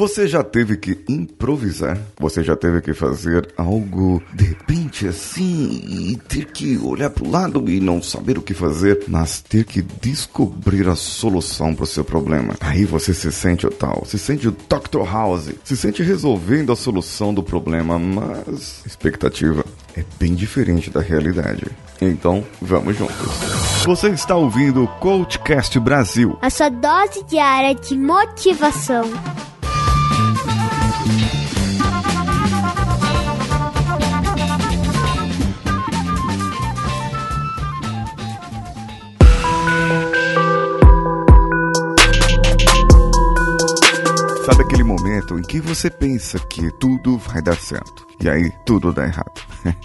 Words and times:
Você 0.00 0.26
já 0.26 0.42
teve 0.42 0.78
que 0.78 0.98
improvisar? 1.06 1.98
Você 2.18 2.42
já 2.42 2.56
teve 2.56 2.80
que 2.80 2.94
fazer 2.94 3.52
algo 3.54 4.22
de 4.32 4.44
repente 4.44 5.06
assim 5.06 5.78
e 6.10 6.16
ter 6.16 6.46
que 6.46 6.78
olhar 6.78 7.10
para 7.10 7.22
o 7.22 7.30
lado 7.30 7.68
e 7.68 7.80
não 7.80 8.00
saber 8.02 8.38
o 8.38 8.42
que 8.42 8.54
fazer, 8.54 9.04
mas 9.06 9.42
ter 9.42 9.62
que 9.66 9.82
descobrir 9.82 10.88
a 10.88 10.96
solução 10.96 11.74
para 11.74 11.84
o 11.84 11.86
seu 11.86 12.02
problema? 12.02 12.54
Aí 12.60 12.86
você 12.86 13.12
se 13.12 13.30
sente 13.30 13.66
o 13.66 13.70
tal, 13.70 14.02
se 14.06 14.18
sente 14.18 14.48
o 14.48 14.52
Dr. 14.52 15.04
House, 15.06 15.50
se 15.62 15.76
sente 15.76 16.02
resolvendo 16.02 16.72
a 16.72 16.76
solução 16.76 17.34
do 17.34 17.42
problema, 17.42 17.98
mas 17.98 18.82
expectativa 18.86 19.62
é 19.94 20.02
bem 20.18 20.34
diferente 20.34 20.88
da 20.88 21.02
realidade. 21.02 21.66
Então, 22.00 22.42
vamos 22.58 22.96
juntos. 22.96 23.28
Você 23.84 24.08
está 24.08 24.34
ouvindo 24.34 24.82
o 24.82 24.88
Coachcast 24.88 25.78
Brasil. 25.78 26.38
A 26.40 26.48
sua 26.48 26.70
dose 26.70 27.22
diária 27.24 27.74
de 27.74 27.98
motivação. 27.98 29.04
Momento 45.10 45.38
em 45.38 45.42
que 45.42 45.60
você 45.60 45.90
pensa 45.90 46.38
que 46.38 46.70
tudo 46.78 47.18
vai 47.18 47.42
dar 47.42 47.56
certo 47.56 48.06
e 48.22 48.28
aí 48.28 48.52
tudo 48.64 48.92
dá 48.92 49.04
errado? 49.04 49.40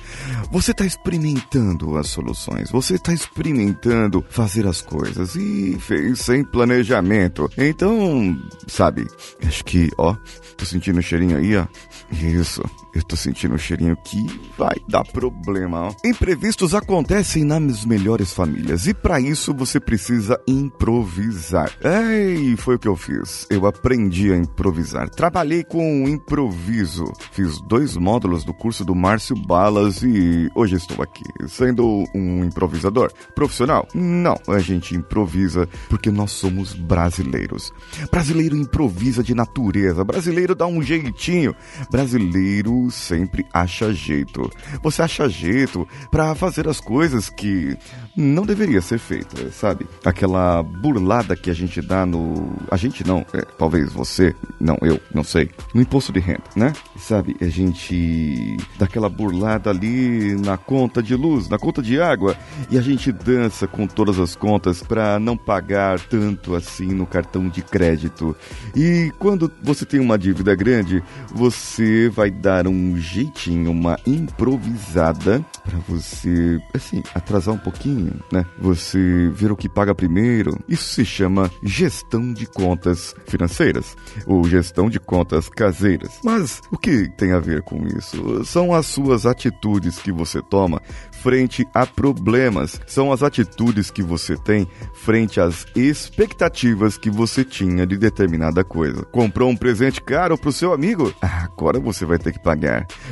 Você 0.51 0.71
está 0.71 0.85
experimentando 0.85 1.97
as 1.97 2.07
soluções, 2.07 2.69
você 2.71 2.95
está 2.95 3.11
experimentando 3.11 4.23
fazer 4.29 4.67
as 4.67 4.81
coisas 4.81 5.35
e 5.35 5.77
fez 5.79 6.19
sem 6.19 6.43
planejamento. 6.43 7.49
Então, 7.57 8.37
sabe, 8.67 9.07
acho 9.45 9.65
que, 9.65 9.89
ó, 9.97 10.15
tô 10.55 10.63
sentindo 10.63 10.99
o 10.99 11.01
cheirinho 11.01 11.37
aí, 11.37 11.57
ó. 11.57 11.65
Isso, 12.11 12.63
eu 12.95 13.03
tô 13.03 13.17
sentindo 13.17 13.55
o 13.55 13.59
cheirinho 13.59 13.97
que 13.97 14.25
vai 14.57 14.75
dar 14.87 15.03
problema, 15.03 15.89
ó. 15.89 15.93
Imprevistos 16.05 16.73
acontecem 16.73 17.43
nas 17.43 17.83
melhores 17.83 18.31
famílias 18.31 18.87
e 18.87 18.93
para 18.93 19.19
isso 19.19 19.53
você 19.53 19.81
precisa 19.81 20.39
improvisar. 20.47 21.73
É, 21.83 22.33
e 22.33 22.55
foi 22.55 22.75
o 22.75 22.79
que 22.79 22.87
eu 22.87 22.95
fiz. 22.95 23.45
Eu 23.49 23.67
aprendi 23.67 24.31
a 24.31 24.37
improvisar. 24.37 25.09
Trabalhei 25.09 25.61
com 25.61 26.07
improviso. 26.07 27.03
Fiz 27.33 27.59
dois 27.67 27.97
módulos 27.97 28.45
do 28.45 28.53
curso 28.53 28.85
do 28.85 28.95
Márcio 28.95 29.35
Balas 29.35 30.01
e 30.01 30.49
hoje 30.55 30.77
estou 30.77 31.03
aqui, 31.03 31.23
sendo 31.49 32.05
um 32.15 32.45
improvisador. 32.45 33.11
Profissional? 33.35 33.85
Não, 33.93 34.39
a 34.47 34.59
gente 34.59 34.95
improvisa 34.95 35.67
porque 35.89 36.09
nós 36.09 36.31
somos 36.31 36.73
brasileiros. 36.73 37.73
Brasileiro 38.09 38.55
improvisa 38.55 39.21
de 39.21 39.35
natureza, 39.35 40.05
brasileiro 40.05 40.55
dá 40.55 40.65
um 40.65 40.81
jeitinho, 40.81 41.53
brasileiro 41.91 42.84
sempre 42.89 43.45
acha 43.53 43.93
jeito. 43.93 44.49
Você 44.81 45.01
acha 45.01 45.27
jeito 45.29 45.87
para 46.11 46.35
fazer 46.35 46.67
as 46.67 46.79
coisas 46.79 47.29
que 47.29 47.77
não 48.15 48.45
deveria 48.45 48.81
ser 48.81 48.97
feita, 48.97 49.51
sabe? 49.51 49.85
Aquela 50.03 50.63
burlada 50.63 51.35
que 51.35 51.49
a 51.49 51.53
gente 51.53 51.81
dá 51.81 52.05
no. 52.05 52.55
A 52.71 52.77
gente 52.77 53.05
não, 53.05 53.25
é, 53.33 53.41
talvez 53.57 53.91
você, 53.91 54.33
não, 54.59 54.77
eu, 54.81 54.99
não 55.13 55.23
sei. 55.23 55.49
No 55.73 55.81
imposto 55.81 56.13
de 56.13 56.19
renda, 56.19 56.43
né? 56.55 56.73
Sabe, 56.97 57.35
a 57.41 57.47
gente 57.47 58.57
dá 58.77 58.85
aquela 58.85 59.09
burlada 59.09 59.69
ali 59.69 60.35
na 60.35 60.57
conta 60.57 61.03
de 61.03 61.15
luz, 61.15 61.49
na 61.49 61.57
conta 61.57 61.81
de 61.81 61.99
água, 61.99 62.37
e 62.69 62.77
a 62.77 62.81
gente 62.81 63.11
dança 63.11 63.67
com 63.67 63.85
todas 63.85 64.19
as 64.19 64.35
contas 64.35 64.81
para 64.81 65.19
não 65.19 65.35
pagar 65.35 65.99
tanto 65.99 66.55
assim 66.55 66.87
no 66.87 67.05
cartão 67.05 67.49
de 67.49 67.61
crédito. 67.61 68.35
E 68.75 69.11
quando 69.19 69.51
você 69.61 69.85
tem 69.85 69.99
uma 69.99 70.17
dívida 70.17 70.55
grande, 70.55 71.03
você 71.33 72.09
vai 72.09 72.31
dar 72.31 72.67
um 72.67 72.74
jeitinho, 72.97 73.71
uma 73.71 73.97
improvisada 74.05 75.45
para 75.63 75.77
você, 75.87 76.59
assim, 76.73 77.01
atrasar 77.13 77.53
um 77.53 77.57
pouquinho, 77.57 78.19
né? 78.31 78.45
Você 78.59 79.29
ver 79.33 79.51
o 79.51 79.55
que 79.55 79.67
paga 79.67 79.95
primeiro. 79.95 80.57
Isso 80.67 80.93
se 80.93 81.05
chama 81.05 81.51
gestão 81.63 82.33
de 82.33 82.45
contas 82.45 83.15
financeiras 83.27 83.95
ou 84.25 84.47
gestão 84.47 84.89
de 84.89 84.99
contas 84.99 85.49
caseiras. 85.49 86.19
Mas 86.23 86.61
o 86.71 86.77
que 86.77 87.09
tem 87.17 87.31
a 87.31 87.39
ver 87.39 87.61
com 87.63 87.85
isso? 87.87 88.43
São 88.45 88.73
as 88.73 88.85
suas 88.85 89.25
atitudes 89.25 89.99
que 89.99 90.11
você 90.11 90.41
toma 90.41 90.81
frente 91.25 91.67
a 91.73 91.87
problemas, 91.87 92.79
são 92.85 93.11
as 93.11 93.23
atitudes 93.23 93.89
que 93.89 94.03
você 94.03 94.37
tem 94.37 94.67
frente 94.93 95.39
às 95.39 95.65
expectativas 95.75 96.99
que 96.99 97.09
você 97.09 97.43
tinha 97.43 97.85
de 97.87 97.97
determinada 97.97 98.63
coisa. 98.63 99.03
Comprou 99.05 99.49
um 99.49 99.57
presente 99.57 100.01
caro 100.01 100.37
pro 100.37 100.51
seu 100.51 100.71
amigo? 100.71 101.11
Ah, 101.21 101.45
agora 101.45 101.79
você 101.79 102.05
vai 102.05 102.19
ter 102.19 102.31
que 102.31 102.39
pagar. 102.39 102.64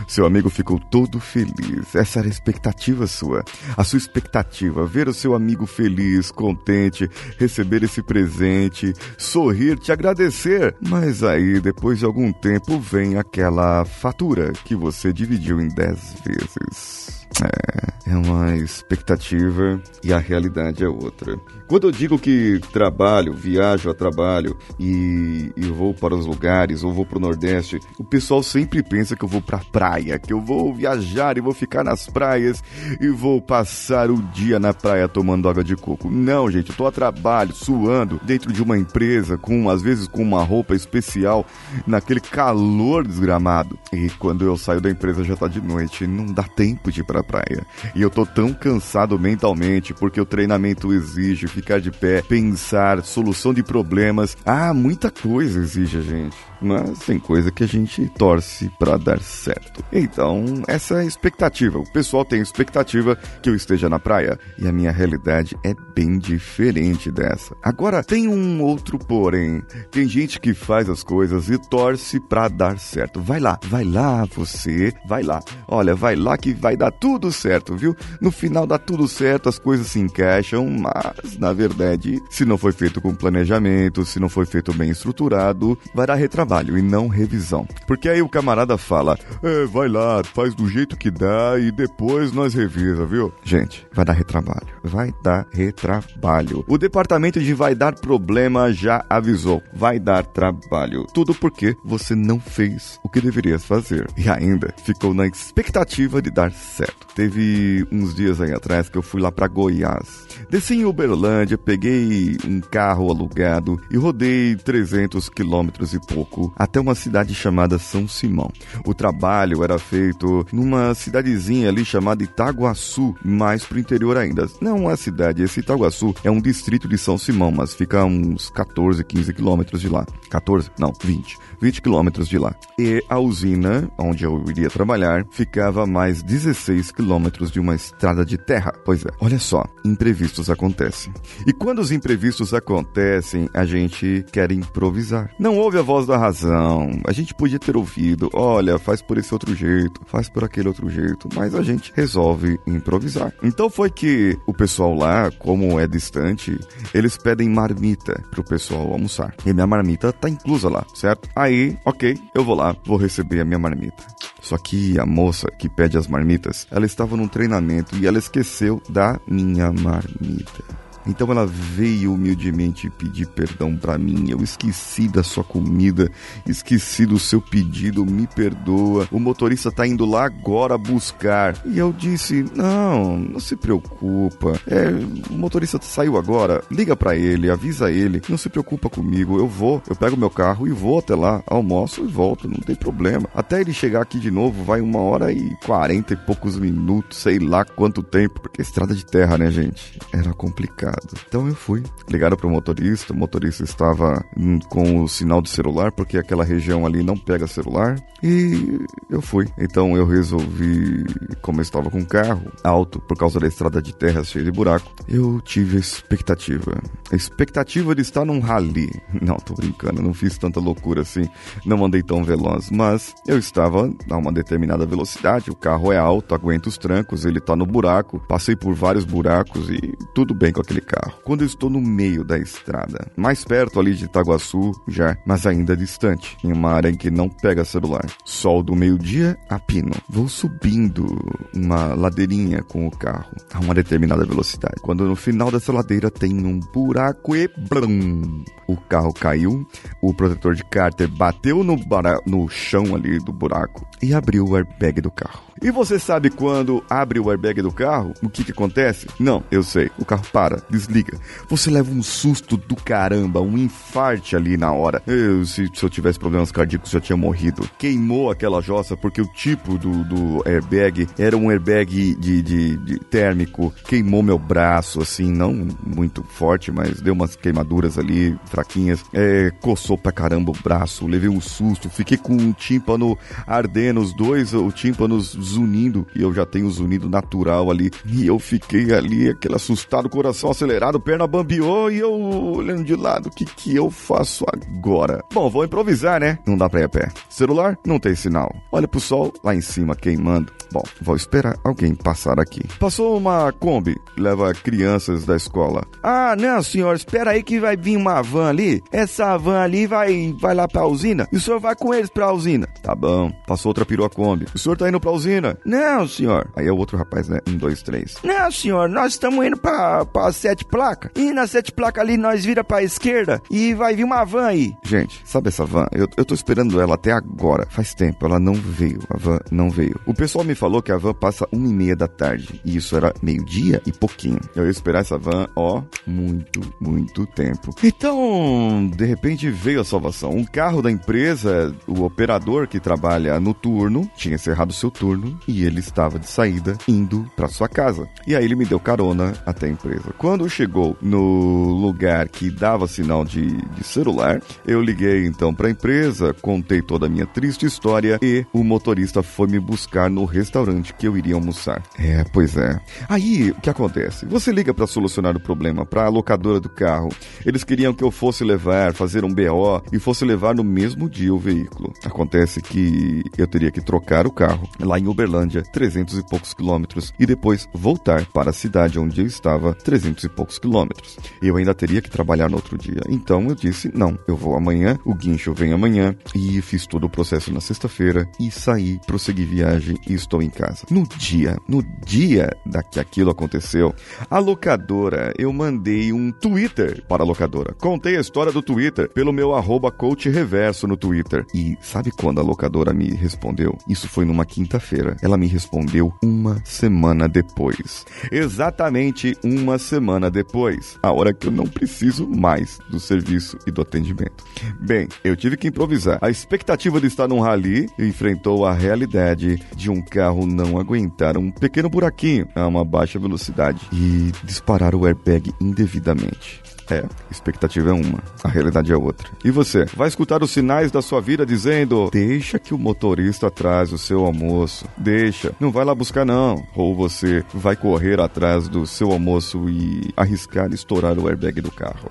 Seu 0.07 0.25
amigo 0.25 0.49
ficou 0.49 0.79
todo 0.79 1.19
feliz. 1.19 1.95
Essa 1.95 2.19
era 2.19 2.27
a 2.27 2.31
expectativa 2.31 3.07
sua. 3.07 3.43
A 3.75 3.83
sua 3.83 3.97
expectativa, 3.97 4.85
ver 4.85 5.07
o 5.07 5.13
seu 5.13 5.33
amigo 5.33 5.65
feliz, 5.65 6.31
contente, 6.31 7.09
receber 7.37 7.83
esse 7.83 8.01
presente, 8.01 8.93
sorrir, 9.17 9.77
te 9.79 9.91
agradecer. 9.91 10.75
Mas 10.81 11.23
aí, 11.23 11.59
depois 11.59 11.99
de 11.99 12.05
algum 12.05 12.31
tempo, 12.31 12.79
vem 12.79 13.17
aquela 13.17 13.85
fatura 13.85 14.51
que 14.65 14.75
você 14.75 15.11
dividiu 15.13 15.59
em 15.59 15.67
10 15.67 16.15
vezes. 16.25 17.22
É, 17.41 18.11
é 18.11 18.15
uma 18.15 18.55
expectativa 18.55 19.81
e 20.03 20.13
a 20.13 20.19
realidade 20.19 20.83
é 20.83 20.87
outra. 20.87 21.35
Quando 21.67 21.87
eu 21.87 21.91
digo 21.91 22.19
que 22.19 22.59
trabalho, 22.71 23.33
viajo 23.33 23.89
a 23.89 23.93
trabalho 23.93 24.57
e, 24.79 25.51
e 25.55 25.65
vou 25.65 25.93
para 25.93 26.13
os 26.13 26.25
lugares 26.25 26.83
ou 26.83 26.93
vou 26.93 27.05
para 27.05 27.17
o 27.17 27.21
Nordeste, 27.21 27.79
o 27.97 28.03
pessoal 28.03 28.43
sempre 28.43 28.83
pensa 28.83 29.15
que 29.15 29.23
eu 29.23 29.29
vou 29.29 29.41
para 29.41 29.57
a 29.57 29.63
praia, 29.63 30.19
que 30.19 30.31
eu 30.31 30.39
vou 30.39 30.73
viajar 30.73 31.37
e 31.37 31.41
vou 31.41 31.53
ficar 31.53 31.83
nas 31.83 32.05
praias 32.05 32.63
e 33.01 33.07
vou 33.07 33.41
passar 33.41 34.11
o 34.11 34.21
dia 34.21 34.59
na 34.59 34.73
praia 34.73 35.07
tomando 35.07 35.49
água 35.49 35.63
de 35.63 35.75
coco. 35.75 36.11
Não, 36.11 36.51
gente, 36.51 36.69
eu 36.69 36.75
tô 36.75 36.85
a 36.85 36.91
trabalho, 36.91 37.55
suando 37.55 38.19
dentro 38.23 38.51
de 38.51 38.61
uma 38.61 38.77
empresa, 38.77 39.37
com 39.37 39.69
às 39.69 39.81
vezes 39.81 40.07
com 40.07 40.21
uma 40.21 40.43
roupa 40.43 40.75
especial, 40.75 41.45
naquele 41.87 42.19
calor 42.19 43.07
desgramado. 43.07 43.79
E 43.91 44.09
quando 44.19 44.45
eu 44.45 44.57
saio 44.57 44.81
da 44.81 44.89
empresa 44.89 45.23
já 45.23 45.35
tá 45.35 45.47
de 45.47 45.61
noite, 45.61 46.05
não 46.05 46.25
dá 46.25 46.43
tempo 46.43 46.91
de 46.91 47.01
ir 47.01 47.03
para 47.03 47.22
praia. 47.23 47.65
E 47.95 48.01
eu 48.01 48.09
tô 48.09 48.25
tão 48.25 48.53
cansado 48.53 49.17
mentalmente 49.17 49.93
porque 49.93 50.19
o 50.19 50.25
treinamento 50.25 50.93
exige 50.93 51.47
ficar 51.47 51.79
de 51.79 51.91
pé, 51.91 52.21
pensar, 52.21 53.03
solução 53.03 53.53
de 53.53 53.63
problemas. 53.63 54.37
Ah, 54.45 54.73
muita 54.73 55.09
coisa 55.09 55.59
exige 55.59 55.97
a 55.97 56.01
gente. 56.01 56.35
Mas 56.63 56.99
tem 56.99 57.19
coisa 57.19 57.51
que 57.51 57.63
a 57.63 57.67
gente 57.67 58.09
torce 58.17 58.71
para 58.79 58.97
dar 58.97 59.19
certo. 59.19 59.83
Então, 59.91 60.63
essa 60.65 60.95
é 60.95 60.99
a 61.01 61.05
expectativa. 61.05 61.77
O 61.77 61.91
pessoal 61.91 62.23
tem 62.23 62.41
expectativa 62.41 63.17
que 63.41 63.49
eu 63.49 63.55
esteja 63.55 63.89
na 63.89 63.99
praia. 63.99 64.39
E 64.57 64.65
a 64.65 64.71
minha 64.71 64.91
realidade 64.91 65.57
é 65.63 65.73
bem 65.93 66.17
diferente 66.17 67.11
dessa. 67.11 67.53
Agora, 67.61 68.01
tem 68.01 68.29
um 68.29 68.61
outro 68.61 68.97
porém. 68.97 69.61
Tem 69.91 70.07
gente 70.07 70.39
que 70.39 70.53
faz 70.53 70.89
as 70.89 71.03
coisas 71.03 71.49
e 71.49 71.57
torce 71.57 72.19
para 72.19 72.47
dar 72.47 72.79
certo. 72.79 73.21
Vai 73.21 73.41
lá, 73.41 73.59
vai 73.65 73.83
lá, 73.83 74.25
você, 74.25 74.93
vai 75.05 75.21
lá. 75.21 75.41
Olha, 75.67 75.93
vai 75.93 76.15
lá 76.15 76.37
que 76.37 76.53
vai 76.53 76.77
dar 76.77 76.91
tudo 76.91 77.12
certo, 77.31 77.75
viu? 77.75 77.95
No 78.19 78.31
final 78.31 78.65
dá 78.65 78.77
tudo 78.77 79.07
certo, 79.07 79.49
as 79.49 79.59
coisas 79.59 79.87
se 79.87 79.99
encaixam, 79.99 80.67
mas 80.69 81.37
na 81.37 81.53
verdade, 81.53 82.21
se 82.29 82.45
não 82.45 82.57
foi 82.57 82.71
feito 82.71 83.01
com 83.01 83.15
planejamento, 83.15 84.05
se 84.05 84.19
não 84.19 84.29
foi 84.29 84.45
feito 84.45 84.73
bem 84.73 84.89
estruturado, 84.89 85.77
vai 85.93 86.07
dar 86.07 86.15
retrabalho 86.15 86.77
e 86.77 86.81
não 86.81 87.07
revisão. 87.07 87.67
Porque 87.87 88.09
aí 88.09 88.21
o 88.21 88.29
camarada 88.29 88.77
fala: 88.77 89.17
é, 89.41 89.65
vai 89.65 89.87
lá, 89.87 90.23
faz 90.23 90.53
do 90.53 90.67
jeito 90.67 90.97
que 90.97 91.11
dá 91.11 91.57
e 91.59 91.71
depois 91.71 92.31
nós 92.31 92.53
revisa, 92.53 93.05
viu? 93.05 93.33
Gente, 93.43 93.85
vai 93.93 94.05
dar 94.05 94.13
retrabalho. 94.13 94.67
Vai 94.83 95.13
dar 95.23 95.47
retrabalho. 95.51 96.63
O 96.67 96.77
departamento 96.77 97.39
de 97.39 97.53
vai 97.53 97.75
dar 97.75 97.95
problema 97.95 98.71
já 98.73 99.05
avisou: 99.09 99.61
vai 99.73 99.99
dar 99.99 100.25
trabalho. 100.25 101.05
Tudo 101.13 101.33
porque 101.33 101.75
você 101.83 102.15
não 102.15 102.39
fez 102.39 102.99
o 103.03 103.09
que 103.09 103.21
deveria 103.21 103.59
fazer 103.59 104.07
e 104.17 104.29
ainda 104.29 104.73
ficou 104.83 105.13
na 105.13 105.25
expectativa 105.25 106.21
de 106.21 106.29
dar 106.29 106.51
certo. 106.51 107.02
Teve 107.15 107.85
uns 107.91 108.15
dias 108.15 108.41
aí 108.41 108.53
atrás 108.53 108.89
que 108.89 108.97
eu 108.97 109.01
fui 109.01 109.21
lá 109.21 109.31
para 109.31 109.47
Goiás. 109.47 110.27
Desci 110.49 110.75
em 110.75 110.85
Uberlândia, 110.85 111.57
peguei 111.57 112.37
um 112.45 112.59
carro 112.59 113.09
alugado 113.09 113.79
e 113.91 113.97
rodei 113.97 114.55
300 114.55 115.29
quilômetros 115.29 115.93
e 115.93 115.99
pouco 115.99 116.53
até 116.57 116.79
uma 116.79 116.95
cidade 116.95 117.33
chamada 117.33 117.77
São 117.77 118.07
Simão. 118.07 118.51
O 118.85 118.93
trabalho 118.93 119.63
era 119.63 119.77
feito 119.77 120.45
numa 120.51 120.93
cidadezinha 120.93 121.69
ali 121.69 121.85
chamada 121.85 122.23
Itaguaçu, 122.23 123.15
mais 123.23 123.65
pro 123.65 123.79
interior 123.79 124.17
ainda. 124.17 124.47
Não 124.61 124.89
é 124.89 124.95
cidade, 124.95 125.43
esse 125.43 125.59
Itaguaçu 125.59 126.15
é 126.23 126.31
um 126.31 126.41
distrito 126.41 126.87
de 126.87 126.97
São 126.97 127.17
Simão, 127.17 127.51
mas 127.51 127.73
fica 127.73 128.01
a 128.01 128.05
uns 128.05 128.49
14, 128.49 129.03
15 129.03 129.33
quilômetros 129.33 129.81
de 129.81 129.89
lá. 129.89 130.05
14? 130.29 130.71
Não, 130.79 130.93
20. 131.03 131.37
20 131.61 131.81
quilômetros 131.81 132.27
de 132.27 132.37
lá. 132.37 132.55
E 132.77 133.03
a 133.09 133.19
usina, 133.19 133.89
onde 133.97 134.23
eu 134.23 134.43
iria 134.47 134.69
trabalhar, 134.69 135.25
ficava 135.31 135.83
a 135.83 135.87
mais 135.87 136.23
16 136.23 136.91
quilômetros 136.93 137.51
de 137.51 137.59
uma 137.59 137.75
estrada 137.75 138.25
de 138.25 138.37
terra. 138.37 138.73
Pois 138.85 139.05
é, 139.05 139.09
olha 139.19 139.39
só, 139.39 139.63
imprevistos 139.85 140.49
acontecem. 140.49 141.13
E 141.45 141.53
quando 141.53 141.79
os 141.79 141.91
imprevistos 141.91 142.53
acontecem, 142.53 143.49
a 143.53 143.65
gente 143.65 144.25
quer 144.31 144.51
improvisar. 144.51 145.29
Não 145.39 145.57
ouve 145.57 145.77
a 145.77 145.81
voz 145.81 146.05
da 146.05 146.17
razão. 146.17 147.01
A 147.05 147.11
gente 147.11 147.33
podia 147.33 147.59
ter 147.59 147.75
ouvido, 147.75 148.29
olha, 148.33 148.77
faz 148.79 149.01
por 149.01 149.17
esse 149.17 149.33
outro 149.33 149.55
jeito, 149.55 150.01
faz 150.05 150.29
por 150.29 150.43
aquele 150.43 150.67
outro 150.67 150.89
jeito, 150.89 151.27
mas 151.35 151.55
a 151.55 151.61
gente 151.61 151.91
resolve 151.95 152.59
improvisar. 152.67 153.33
Então 153.43 153.69
foi 153.69 153.89
que 153.89 154.37
o 154.45 154.53
pessoal 154.53 154.93
lá, 154.93 155.31
como 155.31 155.79
é 155.79 155.87
distante, 155.87 156.57
eles 156.93 157.17
pedem 157.17 157.49
marmita 157.49 158.21
pro 158.31 158.43
pessoal 158.43 158.91
almoçar. 158.91 159.33
E 159.45 159.53
minha 159.53 159.67
marmita 159.67 160.11
tá 160.11 160.29
inclusa 160.29 160.69
lá, 160.69 160.85
certo? 160.93 161.29
Aí, 161.35 161.77
ok, 161.85 162.17
eu 162.35 162.43
vou 162.43 162.55
lá, 162.55 162.75
vou 162.85 162.97
receber 162.97 163.41
a 163.41 163.45
minha 163.45 163.59
marmita. 163.59 164.03
Só 164.43 164.57
que 164.57 164.99
a 164.99 165.05
moça 165.05 165.47
que 165.57 165.69
pede 165.69 165.97
as 165.97 166.05
marmitas, 166.05 166.67
ela 166.69 166.85
estava 166.85 167.15
num 167.15 167.29
treinamento 167.29 167.95
e 167.95 168.05
ela 168.05 168.19
esqueceu 168.19 168.83
da 168.89 169.17
minha 169.25 169.71
marmita. 169.71 170.82
Então 171.05 171.29
ela 171.31 171.45
veio 171.45 172.13
humildemente 172.13 172.89
pedir 172.89 173.27
perdão 173.27 173.75
para 173.75 173.97
mim. 173.97 174.29
Eu 174.29 174.41
esqueci 174.41 175.07
da 175.07 175.23
sua 175.23 175.43
comida, 175.43 176.09
esqueci 176.47 177.05
do 177.05 177.19
seu 177.19 177.41
pedido, 177.41 178.05
me 178.05 178.27
perdoa. 178.27 179.07
O 179.11 179.19
motorista 179.19 179.71
tá 179.71 179.85
indo 179.85 180.05
lá 180.05 180.25
agora 180.25 180.77
buscar. 180.77 181.55
E 181.65 181.77
eu 181.77 181.91
disse: 181.91 182.45
"Não, 182.55 183.17
não 183.17 183.39
se 183.39 183.55
preocupa. 183.55 184.59
É, 184.67 184.89
o 185.29 185.37
motorista 185.37 185.79
saiu 185.81 186.17
agora. 186.17 186.63
Liga 186.71 186.95
para 186.95 187.15
ele, 187.15 187.49
avisa 187.49 187.91
ele. 187.91 188.21
Não 188.29 188.37
se 188.37 188.49
preocupa 188.49 188.89
comigo. 188.89 189.37
Eu 189.37 189.47
vou, 189.47 189.81
eu 189.89 189.95
pego 189.95 190.17
meu 190.17 190.29
carro 190.29 190.67
e 190.67 190.71
vou 190.71 190.99
até 190.99 191.15
lá, 191.15 191.43
almoço 191.47 192.03
e 192.03 192.07
volto, 192.07 192.47
não 192.47 192.57
tem 192.57 192.75
problema. 192.75 193.29
Até 193.33 193.61
ele 193.61 193.73
chegar 193.73 194.01
aqui 194.01 194.19
de 194.19 194.31
novo 194.31 194.63
vai 194.63 194.81
uma 194.81 194.99
hora 194.99 195.31
e 195.31 195.55
quarenta 195.65 196.13
e 196.13 196.17
poucos 196.17 196.57
minutos, 196.57 197.17
sei 197.17 197.39
lá 197.39 197.65
quanto 197.65 198.03
tempo, 198.03 198.41
porque 198.41 198.61
estrada 198.61 198.93
de 198.95 199.05
terra, 199.05 199.37
né, 199.37 199.49
gente? 199.51 199.99
Era 200.11 200.33
complicado. 200.33 200.92
Então 201.27 201.47
eu 201.47 201.55
fui. 201.55 201.83
Ligaram 202.09 202.37
para 202.37 202.47
o 202.47 202.49
motorista, 202.49 203.13
o 203.13 203.15
motorista 203.15 203.63
estava 203.63 204.23
hum, 204.37 204.59
com 204.59 205.01
o 205.01 205.07
sinal 205.07 205.41
de 205.41 205.49
celular, 205.49 205.91
porque 205.91 206.17
aquela 206.17 206.43
região 206.43 206.85
ali 206.85 207.03
não 207.03 207.17
pega 207.17 207.47
celular. 207.47 207.95
E 208.21 208.79
eu 209.09 209.21
fui. 209.21 209.47
Então 209.57 209.95
eu 209.97 210.05
resolvi, 210.05 211.03
como 211.41 211.59
eu 211.59 211.63
estava 211.63 211.89
com 211.89 211.99
o 211.99 212.05
carro 212.05 212.51
alto 212.63 212.99
por 213.01 213.17
causa 213.17 213.39
da 213.39 213.47
estrada 213.47 213.81
de 213.81 213.93
terra 213.93 214.23
cheia 214.23 214.45
de 214.45 214.51
buraco, 214.51 214.91
eu 215.07 215.41
tive 215.41 215.77
expectativa. 215.77 216.81
A 217.11 217.15
expectativa 217.15 217.93
de 217.93 218.01
estar 218.01 218.25
num 218.25 218.39
rally. 218.39 218.89
Não, 219.21 219.37
tô 219.37 219.53
brincando, 219.53 220.01
não 220.01 220.13
fiz 220.13 220.37
tanta 220.37 220.59
loucura 220.59 221.01
assim, 221.01 221.27
não 221.65 221.85
andei 221.85 222.03
tão 222.03 222.23
veloz, 222.23 222.69
mas 222.69 223.13
eu 223.27 223.37
estava 223.37 223.89
a 224.09 224.17
uma 224.17 224.31
determinada 224.31 224.85
velocidade, 224.85 225.49
o 225.49 225.55
carro 225.55 225.91
é 225.91 225.97
alto, 225.97 226.35
aguenta 226.35 226.67
os 226.67 226.77
trancos, 226.77 227.23
ele 227.23 227.39
tá 227.39 227.55
no 227.55 227.65
buraco, 227.65 228.19
passei 228.27 228.55
por 228.55 228.73
vários 228.73 229.05
buracos 229.05 229.69
e 229.69 229.93
tudo 230.13 230.33
bem 230.33 230.51
com 230.51 230.61
aquele 230.61 230.81
carro. 230.83 231.13
Quando 231.23 231.41
eu 231.41 231.47
estou 231.47 231.69
no 231.69 231.81
meio 231.81 232.23
da 232.23 232.37
estrada, 232.37 233.07
mais 233.15 233.43
perto 233.43 233.79
ali 233.79 233.93
de 233.93 234.05
Itaguaçu 234.05 234.71
já, 234.87 235.17
mas 235.25 235.45
ainda 235.45 235.75
distante, 235.75 236.37
em 236.43 236.51
uma 236.51 236.71
área 236.71 236.89
em 236.89 236.95
que 236.95 237.09
não 237.09 237.29
pega 237.29 237.65
celular. 237.65 238.05
Sol 238.25 238.63
do 238.63 238.75
meio-dia 238.75 239.37
a 239.49 239.59
pino. 239.59 239.93
Vou 240.09 240.27
subindo 240.27 241.05
uma 241.53 241.93
ladeirinha 241.93 242.63
com 242.63 242.87
o 242.87 242.91
carro 242.91 243.35
a 243.53 243.59
uma 243.59 243.73
determinada 243.73 244.25
velocidade. 244.25 244.81
Quando 244.81 245.05
no 245.05 245.15
final 245.15 245.51
dessa 245.51 245.71
ladeira 245.71 246.09
tem 246.09 246.45
um 246.45 246.59
buraco 246.59 247.35
e 247.35 247.49
blum, 247.69 248.43
o 248.67 248.77
carro 248.77 249.13
caiu, 249.13 249.67
o 250.01 250.13
protetor 250.13 250.55
de 250.55 250.63
cárter 250.63 251.07
bateu 251.07 251.63
no, 251.63 251.77
no 252.25 252.49
chão 252.49 252.95
ali 252.95 253.19
do 253.19 253.31
buraco 253.31 253.85
e 254.01 254.13
abriu 254.13 254.45
o 254.45 254.55
airbag 254.55 255.01
do 255.01 255.11
carro. 255.11 255.52
E 255.63 255.71
você 255.71 255.97
sabe 255.97 256.29
quando 256.29 256.83
abre 256.89 257.21
o 257.21 257.29
airbag 257.29 257.61
do 257.61 257.71
carro, 257.71 258.13
o 258.21 258.27
que 258.27 258.43
que 258.43 258.51
acontece? 258.51 259.07
Não, 259.17 259.41
eu 259.49 259.63
sei. 259.63 259.89
O 259.97 260.03
carro 260.03 260.25
para, 260.33 260.61
desliga. 260.69 261.17
Você 261.47 261.71
leva 261.71 261.89
um 261.89 262.03
susto 262.03 262.57
do 262.57 262.75
caramba, 262.75 263.39
um 263.39 263.57
infarte 263.57 264.35
ali 264.35 264.57
na 264.57 264.73
hora. 264.73 265.01
Eu, 265.07 265.45
se, 265.45 265.69
se 265.73 265.81
eu 265.81 265.89
tivesse 265.89 266.19
problemas 266.19 266.51
cardíacos, 266.51 266.91
já 266.91 266.99
tinha 266.99 267.15
morrido. 267.15 267.65
Queimou 267.77 268.29
aquela 268.29 268.61
jossa 268.61 268.97
porque 268.97 269.21
o 269.21 269.27
tipo 269.27 269.77
do, 269.77 270.03
do 270.03 270.43
airbag 270.45 271.07
era 271.17 271.37
um 271.37 271.49
airbag 271.49 272.13
de, 272.15 272.41
de, 272.41 272.75
de 272.75 272.99
térmico. 272.99 273.73
Queimou 273.87 274.21
meu 274.21 274.37
braço, 274.37 275.01
assim, 275.01 275.31
não 275.31 275.69
muito 275.81 276.23
forte, 276.23 276.73
mas 276.73 276.99
deu 276.99 277.13
umas 277.13 277.37
queimaduras 277.37 277.97
ali, 277.97 278.37
fraquinhas. 278.47 279.01
É, 279.13 279.49
coçou 279.61 279.97
pra 279.97 280.11
caramba 280.11 280.51
o 280.51 280.61
braço, 280.61 281.07
levei 281.07 281.29
um 281.29 281.39
susto. 281.39 281.89
Fiquei 281.89 282.17
com 282.17 282.33
um 282.33 282.51
tímpano 282.51 283.17
ardendo, 283.47 284.01
os 284.01 284.13
dois, 284.13 284.53
o 284.53 284.69
tímpanos 284.69 285.52
zunindo, 285.53 286.05
e 286.15 286.21
eu 286.21 286.33
já 286.33 286.45
tenho 286.45 286.69
zunido 286.69 287.09
natural 287.09 287.69
ali. 287.69 287.91
E 288.05 288.25
eu 288.27 288.39
fiquei 288.39 288.93
ali, 288.93 289.29
aquele 289.29 289.55
assustado, 289.55 290.09
coração 290.09 290.51
acelerado, 290.51 290.99
perna 290.99 291.27
bambiou 291.27 291.91
e 291.91 291.99
eu 291.99 292.11
olhando 292.11 292.83
de 292.83 292.95
lado, 292.95 293.27
o 293.27 293.31
que 293.31 293.45
que 293.45 293.75
eu 293.75 293.89
faço 293.89 294.45
agora? 294.51 295.23
Bom, 295.33 295.49
vou 295.49 295.63
improvisar, 295.63 296.19
né? 296.19 296.39
Não 296.45 296.57
dá 296.57 296.69
pra 296.69 296.81
ir 296.81 296.85
a 296.85 296.89
pé. 296.89 297.09
Celular, 297.29 297.77
não 297.85 297.99
tem 297.99 298.15
sinal. 298.15 298.53
Olha 298.71 298.87
pro 298.87 298.99
sol 298.99 299.33
lá 299.43 299.55
em 299.55 299.61
cima 299.61 299.95
queimando. 299.95 300.51
Bom, 300.71 300.83
vou 301.01 301.15
esperar 301.15 301.55
alguém 301.63 301.93
passar 301.93 302.39
aqui. 302.39 302.61
Passou 302.79 303.17
uma 303.17 303.51
Kombi, 303.51 303.95
leva 304.17 304.53
crianças 304.53 305.25
da 305.25 305.35
escola. 305.35 305.83
Ah, 306.01 306.35
não, 306.37 306.61
senhor, 306.63 306.95
espera 306.95 307.31
aí 307.31 307.43
que 307.43 307.59
vai 307.59 307.77
vir 307.77 307.97
uma 307.97 308.21
van 308.21 308.49
ali. 308.49 308.81
Essa 308.91 309.37
van 309.37 309.59
ali 309.59 309.85
vai, 309.85 310.33
vai 310.39 310.55
lá 310.55 310.67
pra 310.67 310.87
usina 310.87 311.27
e 311.31 311.37
o 311.37 311.39
senhor 311.39 311.59
vai 311.59 311.75
com 311.75 311.93
eles 311.93 312.09
pra 312.09 312.33
usina. 312.33 312.67
Tá 312.81 312.95
bom. 312.95 313.31
Passou 313.47 313.69
outra 313.69 313.85
perua 313.85 314.09
Kombi. 314.09 314.45
O 314.53 314.57
senhor 314.57 314.77
tá 314.77 314.89
indo 314.89 314.99
pra 314.99 315.11
usina? 315.11 315.42
Não, 315.65 316.07
senhor. 316.07 316.49
Aí 316.55 316.67
é 316.67 316.71
o 316.71 316.77
outro 316.77 316.97
rapaz, 316.97 317.27
né? 317.27 317.39
Um, 317.47 317.57
dois, 317.57 317.81
três. 317.81 318.15
Não, 318.23 318.51
senhor, 318.51 318.87
nós 318.89 319.13
estamos 319.13 319.45
indo 319.45 319.57
pra, 319.57 320.05
pra 320.05 320.31
sete 320.31 320.65
placas. 320.65 321.11
E 321.15 321.31
na 321.31 321.47
sete 321.47 321.71
placas 321.71 322.03
ali 322.03 322.17
nós 322.17 322.45
vira 322.45 322.63
pra 322.63 322.83
esquerda 322.83 323.41
e 323.49 323.73
vai 323.73 323.95
vir 323.95 324.03
uma 324.03 324.23
van 324.23 324.47
aí. 324.47 324.73
Gente, 324.83 325.21
sabe 325.25 325.49
essa 325.49 325.65
van? 325.65 325.87
Eu, 325.91 326.07
eu 326.15 326.25
tô 326.25 326.33
esperando 326.33 326.79
ela 326.79 326.95
até 326.95 327.11
agora. 327.11 327.67
Faz 327.69 327.93
tempo, 327.93 328.25
ela 328.25 328.39
não 328.39 328.53
veio. 328.53 328.99
A 329.09 329.17
van 329.17 329.39
não 329.51 329.69
veio. 329.69 329.99
O 330.05 330.13
pessoal 330.13 330.45
me 330.45 330.55
falou 330.55 330.81
que 330.81 330.91
a 330.91 330.97
van 330.97 331.13
passa 331.13 331.47
uma 331.51 331.67
e 331.67 331.73
meia 331.73 331.95
da 331.95 332.07
tarde. 332.07 332.61
E 332.63 332.75
isso 332.75 332.95
era 332.95 333.13
meio-dia 333.21 333.81
e 333.85 333.91
pouquinho. 333.91 334.39
Eu 334.55 334.65
ia 334.65 334.71
esperar 334.71 335.01
essa 335.01 335.17
van, 335.17 335.47
ó, 335.55 335.81
muito, 336.05 336.61
muito 336.79 337.25
tempo. 337.25 337.73
Então, 337.83 338.89
de 338.95 339.05
repente 339.05 339.49
veio 339.49 339.81
a 339.81 339.85
salvação. 339.85 340.31
Um 340.31 340.45
carro 340.45 340.81
da 340.81 340.91
empresa, 340.91 341.75
o 341.87 342.03
operador 342.03 342.67
que 342.67 342.79
trabalha 342.79 343.39
no 343.39 343.53
turno, 343.53 344.09
tinha 344.15 344.35
encerrado 344.35 344.73
seu 344.73 344.91
turno 344.91 345.22
e 345.47 345.65
ele 345.65 345.79
estava 345.79 346.19
de 346.19 346.27
saída 346.27 346.77
indo 346.87 347.29
para 347.35 347.47
sua 347.47 347.67
casa. 347.67 348.07
E 348.27 348.35
aí 348.35 348.43
ele 348.43 348.55
me 348.55 348.65
deu 348.65 348.79
carona 348.79 349.33
até 349.45 349.67
a 349.67 349.69
empresa. 349.69 350.13
Quando 350.17 350.49
chegou 350.49 350.97
no 351.01 351.69
lugar 351.71 352.27
que 352.27 352.49
dava 352.49 352.87
sinal 352.87 353.25
de, 353.25 353.55
de 353.57 353.83
celular, 353.83 354.41
eu 354.65 354.81
liguei 354.81 355.25
então 355.25 355.53
para 355.53 355.67
a 355.67 355.71
empresa, 355.71 356.33
contei 356.33 356.81
toda 356.81 357.05
a 357.05 357.09
minha 357.09 357.25
triste 357.25 357.65
história 357.65 358.19
e 358.21 358.45
o 358.53 358.63
motorista 358.63 359.23
foi 359.23 359.47
me 359.47 359.59
buscar 359.59 360.09
no 360.09 360.25
restaurante 360.25 360.93
que 360.93 361.07
eu 361.07 361.17
iria 361.17 361.35
almoçar. 361.35 361.81
É, 361.97 362.23
pois 362.31 362.57
é. 362.57 362.79
Aí, 363.07 363.51
o 363.51 363.61
que 363.61 363.69
acontece? 363.69 364.25
Você 364.25 364.51
liga 364.51 364.73
para 364.73 364.87
solucionar 364.87 365.35
o 365.35 365.39
problema 365.39 365.85
para 365.85 366.05
a 366.05 366.09
locadora 366.09 366.59
do 366.59 366.69
carro. 366.69 367.09
Eles 367.45 367.63
queriam 367.63 367.93
que 367.93 368.03
eu 368.03 368.11
fosse 368.11 368.43
levar, 368.43 368.93
fazer 368.93 369.23
um 369.23 369.33
BO 369.33 369.81
e 369.91 369.99
fosse 369.99 370.25
levar 370.25 370.55
no 370.55 370.63
mesmo 370.63 371.09
dia 371.09 371.33
o 371.33 371.39
veículo. 371.39 371.93
Acontece 372.05 372.61
que 372.61 373.23
eu 373.37 373.47
teria 373.47 373.71
que 373.71 373.81
trocar 373.81 374.25
o 374.27 374.31
carro 374.31 374.67
lá 374.79 374.99
em 374.99 375.07
Uberlândia, 375.13 375.63
300 375.63 376.17
e 376.17 376.23
poucos 376.27 376.53
quilômetros, 376.53 377.13
e 377.19 377.25
depois 377.25 377.67
voltar 377.73 378.25
para 378.27 378.49
a 378.49 378.53
cidade 378.53 378.99
onde 378.99 379.21
eu 379.21 379.27
estava, 379.27 379.73
300 379.73 380.23
e 380.25 380.29
poucos 380.29 380.59
quilômetros. 380.59 381.17
Eu 381.41 381.55
ainda 381.57 381.73
teria 381.73 382.01
que 382.01 382.09
trabalhar 382.09 382.49
no 382.49 382.55
outro 382.55 382.77
dia. 382.77 383.01
Então 383.07 383.47
eu 383.47 383.55
disse: 383.55 383.91
não, 383.93 384.17
eu 384.27 384.35
vou 384.35 384.55
amanhã, 384.55 384.99
o 385.05 385.13
guincho 385.13 385.53
vem 385.53 385.73
amanhã, 385.73 386.15
e 386.35 386.61
fiz 386.61 386.85
todo 386.85 387.05
o 387.05 387.09
processo 387.09 387.53
na 387.53 387.61
sexta-feira 387.61 388.27
e 388.39 388.51
saí, 388.51 388.99
prossegui 389.05 389.45
viagem 389.45 389.97
e 390.07 390.13
estou 390.13 390.41
em 390.41 390.49
casa. 390.49 390.85
No 390.89 391.07
dia, 391.07 391.57
no 391.67 391.83
dia 392.05 392.49
da 392.65 392.81
que 392.83 392.99
aquilo 392.99 393.31
aconteceu, 393.31 393.93
a 394.29 394.39
locadora, 394.39 395.33
eu 395.37 395.51
mandei 395.53 396.11
um 396.11 396.31
Twitter 396.31 397.03
para 397.07 397.23
a 397.23 397.25
locadora. 397.25 397.73
Contei 397.73 398.17
a 398.17 398.21
história 398.21 398.51
do 398.51 398.61
Twitter 398.61 399.09
pelo 399.09 399.33
meu 399.33 399.53
arroba 399.53 399.91
coach 399.91 400.29
reverso 400.29 400.87
no 400.87 400.97
Twitter. 400.97 401.45
E 401.53 401.77
sabe 401.81 402.11
quando 402.11 402.39
a 402.39 402.43
locadora 402.43 402.93
me 402.93 403.09
respondeu? 403.13 403.77
Isso 403.87 404.07
foi 404.07 404.25
numa 404.25 404.45
quinta-feira. 404.45 405.02
Ela 405.21 405.37
me 405.37 405.47
respondeu 405.47 406.13
uma 406.23 406.61
semana 406.65 407.27
depois. 407.27 408.05
Exatamente 408.31 409.37
uma 409.43 409.77
semana 409.77 410.29
depois. 410.29 410.97
A 411.03 411.11
hora 411.11 411.33
que 411.33 411.47
eu 411.47 411.51
não 411.51 411.65
preciso 411.65 412.27
mais 412.27 412.79
do 412.89 412.99
serviço 412.99 413.57
e 413.67 413.71
do 413.71 413.81
atendimento. 413.81 414.43
Bem, 414.79 415.07
eu 415.23 415.35
tive 415.35 415.57
que 415.57 415.67
improvisar. 415.67 416.17
A 416.21 416.29
expectativa 416.29 416.99
de 416.99 417.07
estar 417.07 417.27
num 417.27 417.39
rally 417.39 417.87
enfrentou 417.99 418.65
a 418.65 418.73
realidade 418.73 419.61
de 419.75 419.89
um 419.89 420.01
carro 420.01 420.45
não 420.45 420.79
aguentar 420.79 421.37
um 421.37 421.51
pequeno 421.51 421.89
buraquinho 421.89 422.47
a 422.55 422.67
uma 422.67 422.85
baixa 422.85 423.19
velocidade 423.19 423.81
e 423.91 424.31
disparar 424.43 424.95
o 424.95 425.05
airbag 425.05 425.53
indevidamente. 425.59 426.72
É, 426.89 427.05
expectativa 427.31 427.89
é 427.89 427.93
uma, 427.93 428.19
a 428.43 428.49
realidade 428.49 428.91
é 428.91 428.95
outra. 428.95 429.29
E 429.43 429.51
você, 429.51 429.85
vai 429.95 430.07
escutar 430.07 430.43
os 430.43 430.51
sinais 430.51 430.91
da 430.91 431.01
sua 431.01 431.21
vida 431.21 431.45
dizendo: 431.45 432.09
deixa 432.11 432.59
que 432.59 432.73
o 432.73 432.77
motorista 432.77 433.49
traz 433.49 433.91
o 433.93 433.97
seu 433.97 434.25
almoço, 434.25 434.85
deixa, 434.97 435.53
não 435.59 435.71
vai 435.71 435.85
lá 435.85 435.95
buscar 435.95 436.25
não. 436.25 436.63
Ou 436.75 436.95
você 436.95 437.43
vai 437.53 437.75
correr 437.75 438.19
atrás 438.19 438.67
do 438.67 438.85
seu 438.85 439.11
almoço 439.11 439.69
e 439.69 440.13
arriscar 440.15 440.71
estourar 440.73 441.17
o 441.17 441.27
airbag 441.27 441.61
do 441.61 441.71
carro. 441.71 442.09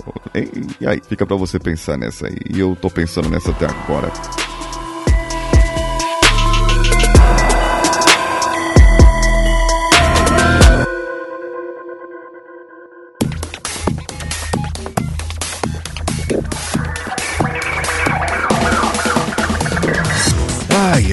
E, 0.81 0.87
aí, 0.87 1.01
fica 1.07 1.27
para 1.27 1.37
você 1.37 1.59
pensar 1.59 1.97
nessa 1.99 2.27
aí. 2.27 2.39
E 2.51 2.59
eu 2.59 2.77
tô 2.77 2.91
pensando 2.91 3.29
nessa 3.29 3.51
até 3.51 3.67
agora. 3.67 4.11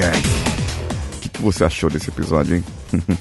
O 0.08 1.20
que, 1.20 1.30
que 1.30 1.42
você 1.42 1.64
achou 1.64 1.90
desse 1.90 2.10
episódio, 2.10 2.56
hein? 2.56 2.64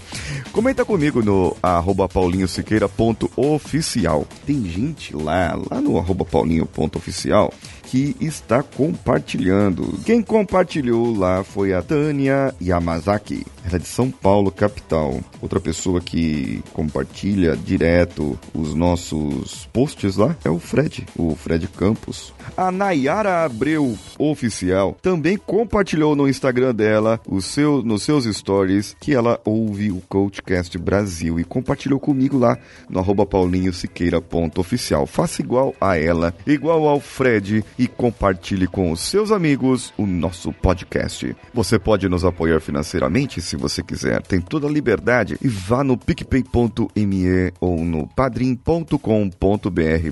Comenta 0.52 0.84
comigo 0.84 1.22
no 1.22 1.56
arroba 1.62 2.06
paulinhosiqueira.oficial. 2.08 4.26
Tem 4.46 4.62
gente 4.64 5.16
lá, 5.16 5.58
lá 5.70 5.80
no 5.80 5.96
arroba 5.98 6.24
paulinho.oficial, 6.24 7.52
que 7.88 8.14
está 8.20 8.62
compartilhando. 8.62 9.98
Quem 10.04 10.22
compartilhou 10.22 11.16
lá 11.16 11.42
foi 11.42 11.72
a 11.72 11.80
Tânia 11.80 12.54
Yamazaki. 12.60 13.46
Ela 13.64 13.76
é 13.76 13.78
de 13.78 13.88
São 13.88 14.10
Paulo, 14.10 14.50
capital. 14.50 15.20
Outra 15.40 15.58
pessoa 15.58 16.00
que 16.00 16.62
compartilha 16.72 17.56
direto 17.56 18.38
os 18.54 18.74
nossos 18.74 19.66
posts 19.72 20.16
lá 20.16 20.36
é 20.44 20.50
o 20.50 20.58
Fred, 20.58 21.06
o 21.16 21.34
Fred 21.34 21.66
Campos. 21.68 22.32
A 22.56 22.70
Nayara 22.70 23.44
Abreu 23.44 23.96
Oficial 24.18 24.96
também 25.02 25.36
compartilhou 25.36 26.16
no 26.16 26.28
Instagram 26.28 26.74
dela, 26.74 27.20
o 27.26 27.40
seu, 27.40 27.82
nos 27.82 28.02
seus 28.02 28.24
stories, 28.24 28.96
que 29.00 29.14
ela 29.14 29.40
ouve 29.44 29.90
o 29.90 30.02
Coachcast 30.08 30.76
Brasil 30.78 31.38
e 31.38 31.44
compartilhou 31.44 32.00
comigo 32.00 32.38
lá 32.38 32.58
no 32.88 33.02
paulinhosiqueira.oficial. 33.26 35.06
Faça 35.06 35.42
igual 35.42 35.74
a 35.80 35.96
ela, 35.96 36.34
igual 36.46 36.86
ao 36.88 37.00
Fred 37.00 37.64
e 37.78 37.86
compartilhe 37.86 38.66
com 38.66 38.90
os 38.90 39.00
seus 39.00 39.30
amigos 39.30 39.92
o 39.96 40.04
nosso 40.04 40.52
podcast. 40.52 41.36
Você 41.54 41.78
pode 41.78 42.08
nos 42.08 42.24
apoiar 42.24 42.60
financeiramente 42.60 43.40
se 43.40 43.56
você 43.56 43.82
quiser, 43.82 44.20
tem 44.22 44.40
toda 44.40 44.66
a 44.66 44.70
liberdade 44.70 45.38
e 45.40 45.48
vá 45.48 45.84
no 45.84 45.96
picpay.me 45.96 47.52
ou 47.60 47.84
no 47.84 48.06
padrim.com.br 48.08 48.98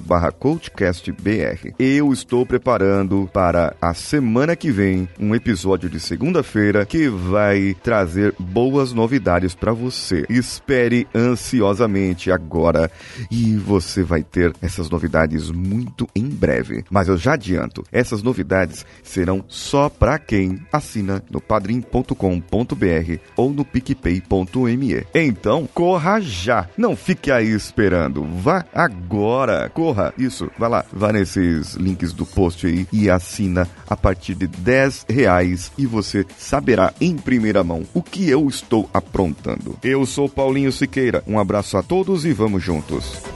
barra 0.02 0.30
coachcastbr. 0.30 1.74
Eu 1.78 2.12
estou 2.12 2.46
preparando 2.46 3.28
para 3.32 3.74
a 3.80 3.92
semana 3.94 4.54
que 4.54 4.70
vem 4.70 5.08
um 5.18 5.34
episódio 5.34 5.88
de 5.88 5.98
segunda-feira 5.98 6.86
que 6.86 7.08
vai 7.08 7.76
trazer 7.82 8.34
boas 8.38 8.92
novidades 8.92 9.54
para 9.54 9.72
você. 9.72 10.24
Espere 10.28 11.06
ansiosamente 11.14 12.30
agora 12.30 12.90
e 13.30 13.56
você 13.56 14.02
vai 14.02 14.22
ter 14.22 14.54
essas 14.62 14.88
novidades 14.88 15.50
muito 15.50 16.08
em 16.14 16.28
breve. 16.28 16.84
Mas 16.90 17.08
eu 17.08 17.16
já 17.16 17.34
adianto 17.34 17.55
adianto, 17.56 17.84
essas 17.90 18.22
novidades 18.22 18.84
serão 19.02 19.44
só 19.48 19.88
para 19.88 20.18
quem 20.18 20.60
assina 20.72 21.22
no 21.30 21.40
padrim.com.br 21.40 22.14
ou 23.36 23.52
no 23.52 23.64
picpay.me. 23.64 25.06
Então, 25.14 25.68
corra 25.72 26.20
já! 26.20 26.68
Não 26.76 26.94
fique 26.94 27.30
aí 27.30 27.50
esperando. 27.50 28.24
Vá 28.24 28.64
agora! 28.74 29.70
Corra! 29.70 30.12
Isso, 30.18 30.50
vai 30.58 30.68
lá, 30.68 30.84
vá 30.92 31.12
nesses 31.12 31.74
links 31.74 32.12
do 32.12 32.26
post 32.26 32.66
aí 32.66 32.86
e 32.92 33.08
assina 33.08 33.68
a 33.88 33.96
partir 33.96 34.34
de 34.34 34.46
10 34.46 35.06
reais 35.08 35.72
e 35.78 35.86
você 35.86 36.24
saberá 36.38 36.92
em 37.00 37.16
primeira 37.16 37.64
mão 37.64 37.84
o 37.94 38.02
que 38.02 38.28
eu 38.28 38.46
estou 38.46 38.88
aprontando. 38.92 39.76
Eu 39.82 40.04
sou 40.04 40.28
Paulinho 40.28 40.72
Siqueira. 40.72 41.22
Um 41.26 41.38
abraço 41.38 41.76
a 41.76 41.82
todos 41.82 42.24
e 42.24 42.32
vamos 42.32 42.62
juntos. 42.62 43.35